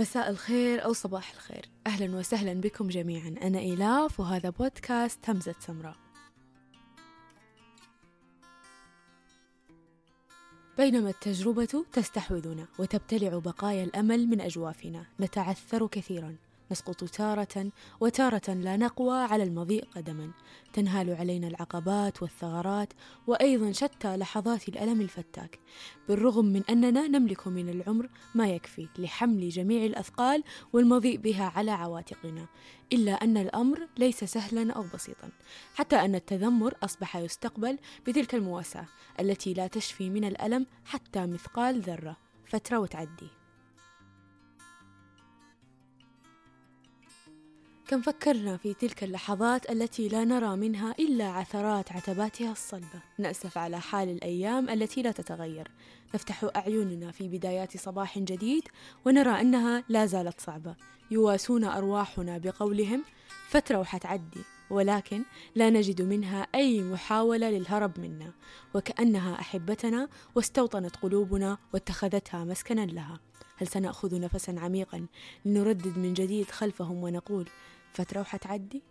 [0.00, 1.64] مساء الخير أو صباح الخير.
[1.86, 3.34] أهلا وسهلا بكم جميعا.
[3.42, 5.96] أنا إيلاف وهذا بودكاست همزة سمراء.
[10.76, 16.36] بينما التجربة تستحوذنا وتبتلع بقايا الأمل من أجوافنا نتعثر كثيرا.
[16.72, 20.30] نسقط تارة وتارة لا نقوى على المضيء قدما.
[20.72, 22.92] تنهال علينا العقبات والثغرات
[23.26, 25.58] وأيضا شتى لحظات الألم الفتاك.
[26.08, 32.46] بالرغم من أننا نملك من العمر ما يكفي لحمل جميع الأثقال والمضي بها على عواتقنا
[32.92, 35.30] إلا أن الأمر ليس سهلا أو بسيطا.
[35.74, 38.86] حتى أن التذمر أصبح يستقبل بتلك المواساة
[39.20, 42.16] التي لا تشفي من الألم حتى مثقال ذرة.
[42.46, 43.39] فترة وتعدي.
[47.90, 53.02] كم فكرنا في تلك اللحظات التي لا نرى منها إلا عثرات عتباتها الصلبة.
[53.18, 55.68] نأسف على حال الأيام التي لا تتغير.
[56.14, 58.62] نفتح أعيننا في بدايات صباح جديد
[59.06, 60.74] ونرى أنها لا زالت صعبة.
[61.10, 63.02] يواسون أرواحنا بقولهم
[63.48, 65.22] فترة وحتعدي ولكن
[65.54, 68.32] لا نجد منها أي محاولة للهرب منا.
[68.74, 73.20] وكأنها أحبتنا واستوطنت قلوبنا واتخذتها مسكنا لها.
[73.56, 75.06] هل سنأخذ نفسا عميقا؟
[75.44, 77.48] لنردد من جديد خلفهم ونقول
[77.92, 78.82] فترة وحتعدي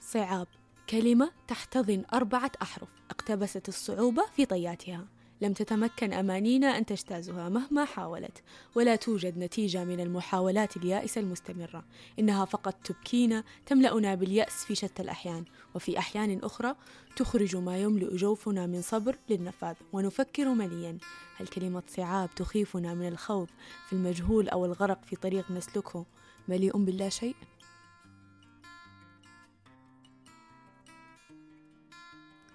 [0.00, 0.48] صعاب.
[0.90, 2.88] كلمة تحتضن أربعة أحرف.
[3.10, 5.08] اقتبست الصعوبة في طياتها.
[5.40, 8.42] لم تتمكن أمانينا أن تجتازها مهما حاولت
[8.74, 11.84] ولا توجد نتيجة من المحاولات اليائسة المستمرة.
[12.18, 15.44] إنها فقط تبكينا تملأنا باليأس في شتى الأحيان.
[15.74, 16.74] وفي أحيان أخرى
[17.16, 19.74] تخرج ما يملئ جوفنا من صبر للنفاذ.
[19.92, 20.98] ونفكر مليا
[21.36, 23.48] هل كلمة صعاب تخيفنا من الخوض
[23.86, 26.06] في المجهول أو الغرق في طريق نسلكه؟
[26.48, 27.36] مليء باللا شيء؟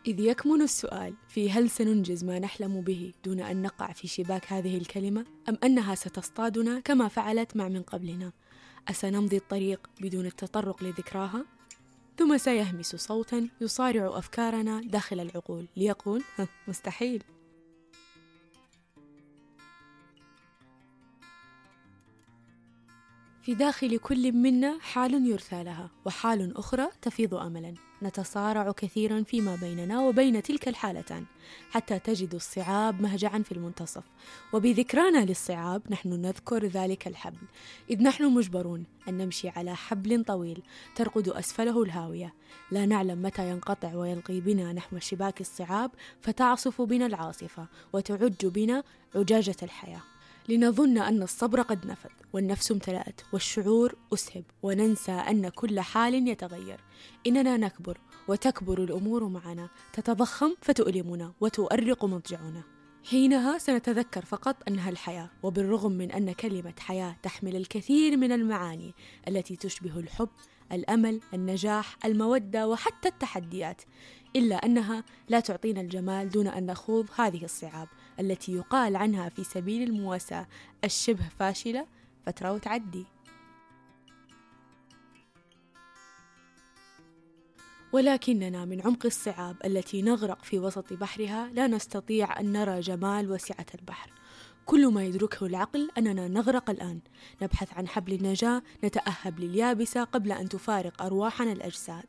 [0.07, 4.77] إذ يكمن السؤال في هل سننجز ما نحلم به دون أن نقع في شباك هذه
[4.77, 8.31] الكلمة؟ أم أنها ستصطادنا كما فعلت مع من قبلنا؟
[8.89, 11.45] أسنمضي الطريق بدون التطرق لذكراها؟
[12.17, 16.23] ثم سيهمس صوتا يصارع أفكارنا داخل العقول ليقول
[16.67, 17.23] مستحيل.
[23.41, 27.90] في داخل كل منا حال يرثى لها وحال أخرى تفيض أملا.
[28.03, 31.25] نتصارع كثيرا فيما بيننا وبين تلك الحالتان
[31.71, 34.03] حتى تجد الصعاب مهجعا في المنتصف.
[34.53, 37.47] وبذكرانا للصعاب نحن نذكر ذلك الحبل.
[37.89, 40.63] إذ نحن مجبرون أن نمشي على حبل طويل
[40.95, 42.33] ترقد أسفله الهاوية.
[42.71, 45.91] لا نعلم متى ينقطع ويلقي بنا نحو شباك الصعاب
[46.21, 48.83] فتعصف بنا العاصفة وتعج بنا
[49.15, 50.10] عجاجة الحياة.
[50.49, 56.79] لنظن أن الصبر قد نفذ والنفس امتلأت والشعور أسهب وننسى أن كل حال يتغير.
[57.27, 57.97] إننا نكبر
[58.27, 62.63] وتكبر الأمور معنا تتضخم فتؤلمنا وتؤرق مضجعنا.
[63.03, 68.93] حينها سنتذكر فقط أنها الحياة وبالرغم من أن كلمة حياة تحمل الكثير من المعاني
[69.27, 70.29] التي تشبه الحب
[70.71, 73.81] الأمل النجاح المودة وحتى التحديات
[74.35, 77.87] إلا أنها لا تعطينا الجمال دون أن نخوض هذه الصعاب.
[78.19, 80.47] التي يقال عنها في سبيل المواساة.
[80.83, 81.87] الشبه فاشلة
[82.25, 83.05] فترة وتعدي.
[87.93, 93.65] ولكننا من عمق الصعاب التي نغرق في وسط بحرها لا نستطيع أن نرى جمال وسعه
[93.75, 94.11] البحر.
[94.65, 96.99] كل ما يدركه العقل أننا نغرق الآن.
[97.41, 102.05] نبحث عن حبل النجاة نتأهب لليابسة قبل أن تفارق أرواحنا الأجساد.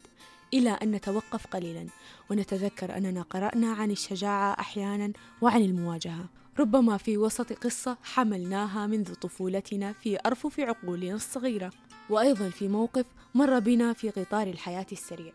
[0.55, 1.87] إلى أن نتوقف قليلا
[2.31, 6.29] ونتذكر أننا قرأنا عن الشجاعة أحيانا وعن المواجهة.
[6.59, 11.73] ربما في وسط قصة حملناها منذ طفولتنا في أرفف عقولنا الصغيرة
[12.11, 15.33] وأيضا في موقف مر بنا في قطار الحياة السريع.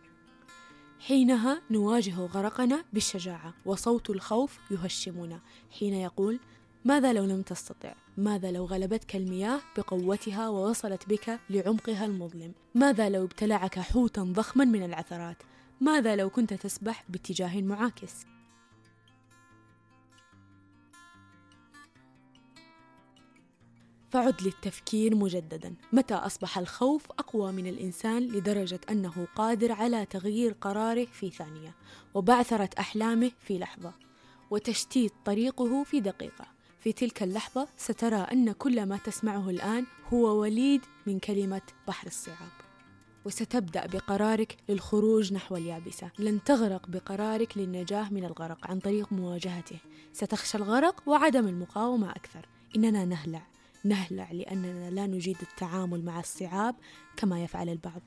[1.00, 5.39] حينها نواجه غرقنا بالشجاعة وصوت الخوف يهشمنا.
[5.79, 6.39] حين يقول
[6.86, 13.24] ماذا لو لم تستطع؟ ماذا لو غلبتك المياه بقوتها ووصلت بك لعمقها المظلم؟ ماذا لو
[13.24, 15.38] ابتلعك حوتا ضخما من العثرات؟
[15.82, 18.26] ماذا لو كنت تسبح باتجاه معاكس؟
[24.09, 25.76] فعد للتفكير مجددا.
[25.94, 31.76] متى أصبح الخوف أقوى من الإنسان لدرجة أنه قادر على تغيير قراره في ثانية
[32.14, 33.94] وبعثرة أحلامه في لحظة
[34.50, 36.57] وتشتيت طريقه في دقيقة.
[36.87, 42.51] في تلك اللحظة سترى أن كل ما تسمعه الآن هو وليد من كلمة بحر الصعاب.
[43.25, 46.11] وستبدأ بقرارك للخروج نحو اليابسة.
[46.19, 49.78] لن تغرق بقرارك للنجاة من الغرق عن طريق مواجهته.
[50.13, 52.47] ستخشى الغرق وعدم المقاومة أكثر.
[52.75, 53.47] إننا نهلع.
[53.84, 56.75] نهلع لأننا لا نجيد التعامل مع الصعاب
[57.17, 58.01] كما يفعل البعض.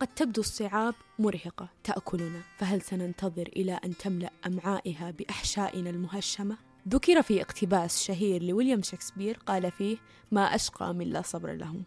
[0.00, 6.56] قد تبدو الصعاب مرهقة تأكلنا فهل سننتظر إلى أن تملأ أمعائها بأحشائنا المهشمة؟
[6.88, 9.96] ذكر في اقتباس شهير لويليام شكسبير قال فيه
[10.32, 11.84] ما أشقى من لا صبر لهم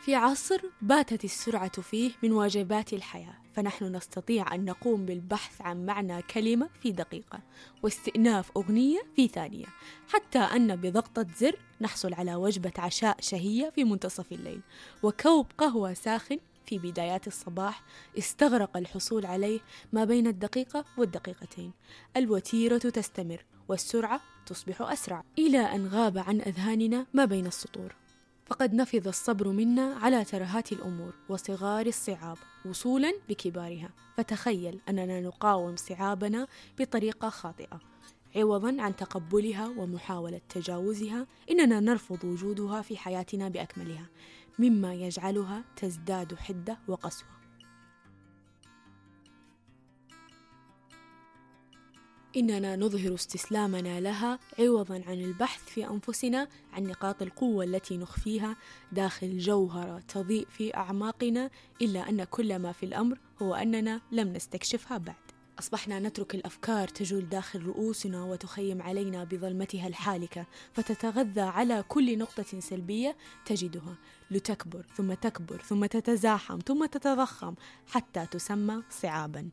[0.00, 6.22] في عصر باتت السرعة فيه من واجبات الحياة فنحن نستطيع أن نقوم بالبحث عن معنى
[6.22, 7.40] كلمة في دقيقة
[7.82, 9.66] واستئناف أغنية في ثانية
[10.08, 14.60] حتى أن بضغطة زر نحصل على وجبة عشاء شهية في منتصف الليل
[15.02, 17.82] وكوب قهوة ساخن في بدايات الصباح
[18.18, 19.60] استغرق الحصول عليه
[19.92, 21.72] ما بين الدقيقة والدقيقتين.
[22.16, 27.94] الوتيرة تستمر والسرعة تصبح أسرع إلى أن غاب عن أذهاننا ما بين السطور.
[28.50, 36.46] فقد نفذ الصبر منا على ترهات الأمور وصغار الصعاب وصولا بكبارها فتخيل أننا نقاوم صعابنا
[36.78, 37.80] بطريقة خاطئة.
[38.36, 44.06] عوضا عن تقبلها ومحاولة تجاوزها إننا نرفض وجودها في حياتنا بأكملها.
[44.58, 47.39] مما يجعلها تزداد حدة وقسوة.
[52.36, 58.56] إننا نظهر استسلامنا لها عوضا عن البحث في أنفسنا عن نقاط القوة التي نخفيها
[58.92, 61.50] داخل جوهرة تضيء في أعماقنا
[61.82, 65.14] إلا أن كل ما في الأمر هو أننا لم نستكشفها بعد.
[65.58, 73.16] أصبحنا نترك الأفكار تجول داخل رؤوسنا وتخيم علينا بظلمتها الحالكة فتتغذى على كل نقطة سلبية
[73.44, 73.94] تجدها.
[74.30, 77.54] لتكبر ثم تكبر ثم تتزاحم ثم تتضخم
[77.86, 79.48] حتى تسمى صعابا.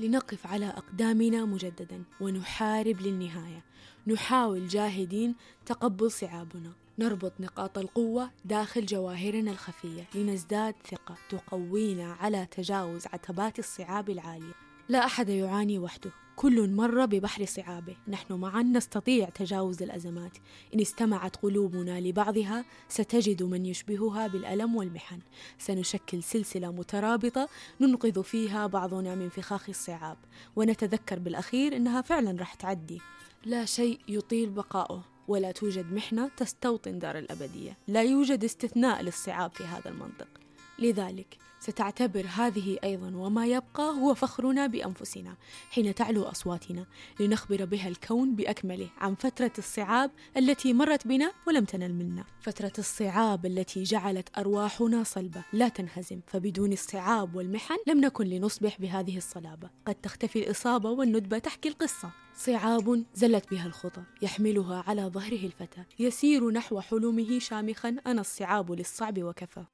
[0.00, 3.64] لنقف على أقدامنا مجددا ونحارب للنهاية.
[4.06, 5.34] نحاول جاهدين
[5.66, 6.72] تقبل صعابنا.
[6.98, 14.52] نربط نقاط القوة داخل جواهرنا الخفية لنزداد ثقة تقوينا على تجاوز عتبات الصعاب العالية.
[14.88, 16.10] لا أحد يعاني وحده.
[16.40, 17.96] كل مر ببحر صعابة.
[18.08, 20.38] نحن معا نستطيع تجاوز الأزمات.
[20.74, 25.18] إن استمعت قلوبنا لبعضها ستجد من يشبهها بالألم والمحن.
[25.58, 27.48] سنشكل سلسلة مترابطة
[27.80, 30.16] ننقذ فيها بعضنا من فخاخ الصعاب.
[30.56, 33.00] ونتذكر بالأخير إنها فعلا رح تعدي.
[33.44, 37.78] لا شيء يطيل بقاؤه ولا توجد محنة تستوطن دار الأبدية.
[37.88, 40.39] لا يوجد استثناء للصعاب في هذا المنطق.
[40.80, 45.36] لذلك ستعتبر هذه أيضا وما يبقى هو فخرنا بأنفسنا
[45.70, 46.86] حين تعلو أصواتنا
[47.20, 52.24] لنخبر بها الكون بأكمله عن فترة الصعاب التي مرت بنا ولم تنل منا.
[52.40, 59.16] فترة الصعاب التي جعلت أرواحنا صلبة لا تنهزم فبدون الصعاب والمحن لم نكن لنصبح بهذه
[59.16, 59.70] الصلابة.
[59.86, 62.10] قد تختفي الإصابة والندبة تحكي القصة.
[62.34, 69.22] صعاب زلت بها الخطى يحملها على ظهره الفتى يسير نحو حلمه شامخا أنا الصعاب للصعب
[69.22, 69.64] وكفى.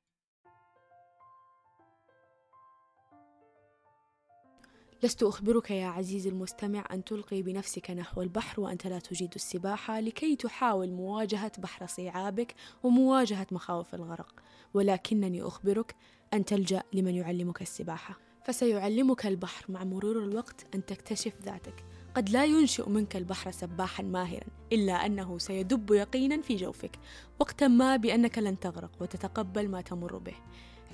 [5.03, 10.37] لست أخبرك يا عزيزي المستمع أن تلقي بنفسك نحو البحر وأنت لا تجيد السباحة لكي
[10.37, 14.35] تحاول مواجهة بحر صعابك ومواجهة مخاوف الغرق.
[14.75, 15.95] ولكنني أخبرك
[16.35, 18.19] أن تلجأ لمن يعلمك السباحة.
[18.45, 21.85] فسيعلمك البحر مع مرور الوقت أن تكتشف ذاتك.
[22.15, 26.99] قد لا ينشئ منك البحر سباحا ماهرا إلا أنه سيدب يقينا في جوفك.
[27.41, 30.37] وقتا ما بأنك لن تغرق وتتقبل ما تمر به.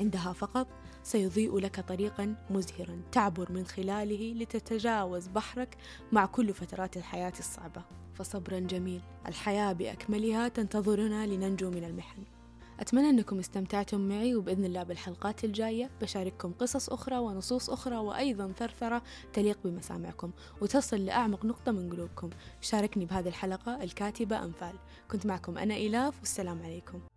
[0.00, 0.66] عندها فقط
[1.02, 5.76] سيضيء لك طريقا مزهرا تعبر من خلاله لتتجاوز بحرك
[6.12, 7.82] مع كل فترات الحياة الصعبة.
[8.14, 12.22] فصبرا جميل الحياة بأكملها تنتظرنا لننجو من المحن.
[12.80, 19.02] أتمنى أنكم استمتعتم معي وبإذن الله بالحلقات الجاية بشارككم قصص أخرى ونصوص أخرى وأيضا ثرثرة
[19.32, 20.30] تليق بمسامعكم.
[20.60, 22.30] وتصل لأعمق نقطة من قلوبكم.
[22.60, 24.74] شاركني بهذه الحلقة الكاتبة أنفال.
[25.10, 27.11] كنت معكم أنا إلاف والسلام عليكم.